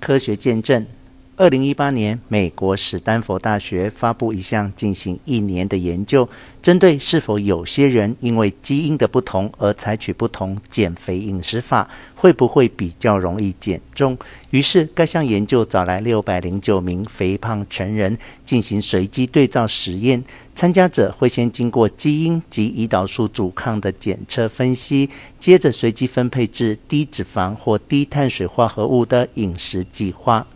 [0.00, 0.86] 科学见证。
[1.38, 6.26] 二零一八年，美国史丹佛大学发布一项进行一年的研究，
[6.62, 14.16] 针对是否有些人因为基因的不同而采取不同减肥饮食法，会不会比较容易减重。
[14.48, 18.16] 于是，该项研究找来六百零九名肥胖成人
[18.46, 20.24] 进行随机对照实验，
[20.56, 30.46] 参加者会先经过基因及胰岛素阻抗的检测分析，接着随机分配至低脂肪或低碳水化合物的饮食计划。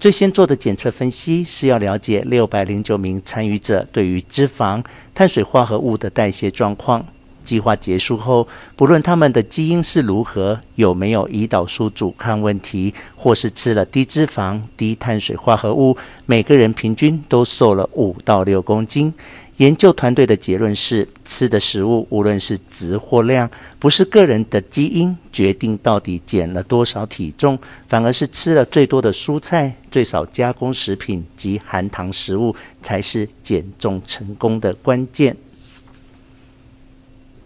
[0.00, 7.06] 最先做的检测分析是要了解六百零九名参与者对于脂肪、碳水化合物的代谢状况。
[7.44, 15.94] 计划结束后，不论他们的基因是如何，有没有胰岛素阻抗问题，或是吃了低脂肪、低碳水化合物，
[16.24, 19.12] 每个人平均都瘦了五到六公斤。
[19.58, 27.56] 研究团队的结论是：吃的食物无论是质或量，不是个人的基因决定到底减了多少体重，
[27.88, 35.36] 反而是吃了最多的蔬菜、最少加工食品及含糖食物才是减重成功的关键。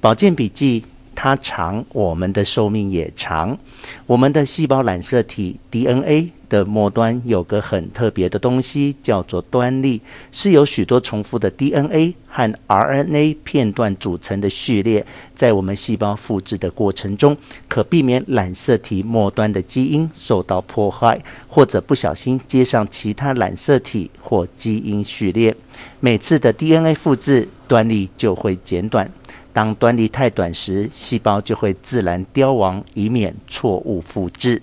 [0.00, 0.84] 保健笔记。
[1.22, 3.58] 它长，我们的寿命也长。
[4.06, 10.00] 我们的细胞染色体 DNA 的末端有个很特别的东西，叫做端粒，
[10.32, 15.04] 是由许多重复的 DNA 和 RNA 片段组成的序列。
[15.34, 17.36] 在我们细胞复制的过程中，
[17.68, 25.54] 可避免染色体末端的基因受到破坏，或者不小心接上其他染色体或基因序列。
[26.00, 29.12] 每次的 DNA 复制，端粒就会减短。
[29.52, 34.62] 当端粒太短时，细胞就会自然凋亡，以免错误复制。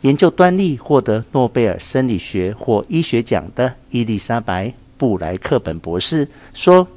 [0.00, 6.88] 研究端粒获得诺贝尔生理学或医学奖的伊丽莎白·布莱克本博士说：“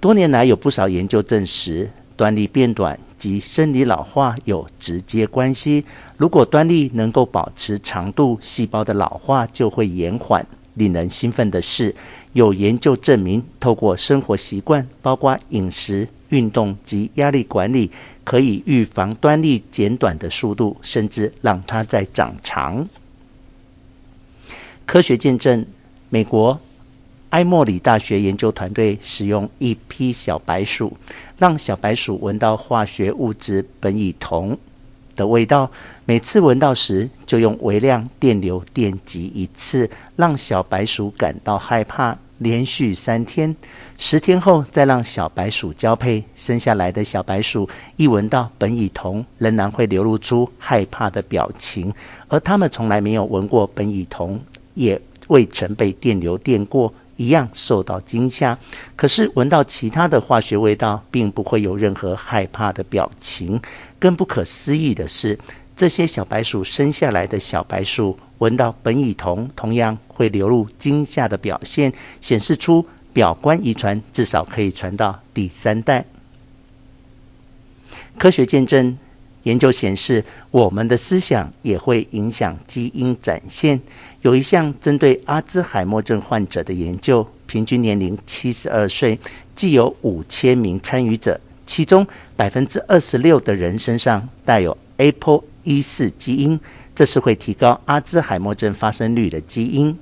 [0.00, 5.84] 多年来，有不少研究证实，端粒变短及生理老化有直接关系。
[6.16, 10.46] 如果端粒能够保持长度，细胞的老化就会延缓。
[10.76, 11.94] 令人兴奋的是，
[12.32, 17.88] 有研究证明，透过生活习惯，包括饮食。”运动及压力管理
[18.24, 22.88] 可以预防端粒减短的速度，甚至让它再长长。
[24.84, 25.64] 科学见证，
[26.08, 26.60] 美国
[27.30, 30.96] 埃默里大学研究团队使用一批小白鼠，
[31.38, 34.58] 让小白鼠闻到化学物质苯乙酮
[35.16, 35.68] 的味道，
[36.04, 42.16] 每次闻到时就用微量电流电击一次，让小白鼠感到害怕。
[42.38, 43.56] 连续三天，
[43.96, 47.66] 十天后再让小白鼠交配，生下来的小白鼠
[47.96, 51.90] 一闻到苯乙酮，仍然会流露出害怕的表情，
[52.28, 54.38] 而它们从来没有闻过苯乙酮，
[54.74, 58.58] 也未曾被电流电过，一样受到惊吓。
[58.94, 63.60] 可是闻到其他的化学味道，并不会有任何害怕的表情。
[63.98, 65.38] 更不可思议的是，
[65.76, 68.18] 这些小白鼠生下来的小白鼠。
[68.38, 71.90] 闻到苯乙酮，同样会流露惊吓的表现，
[72.20, 76.04] 显示出表观遗传至少可以传到第三代。
[78.18, 78.98] 科学见证，
[79.46, 83.80] 研究显示，我们的思想也会影响基因展现。
[84.22, 89.16] 有一项针对阿兹海默症患者的研究，平均年龄七十二岁，
[89.54, 96.58] 既有五千名参与者，其中百分之二十六的人身上带有 APOE4 基因。
[96.92, 99.96] 这是会提高阿兹海默症发生率的基因。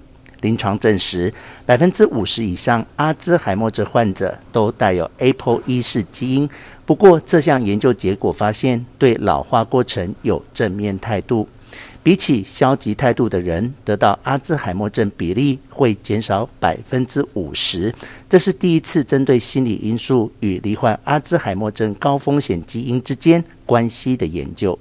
[0.44, 1.32] 临床证实，
[1.64, 6.46] 百分之五十以上阿兹海默症患者都带有 APOE4 基因。
[6.84, 11.48] 不过，这项研究结果发现，对老化过程有正面态度。
[12.02, 17.94] 比起消极态度的人，得到阿兹海默症比例会减少百分之五十。
[18.28, 24.78] 这是第一次针对心理因素与罹患阿兹海默症高风险基因之间关系的研究。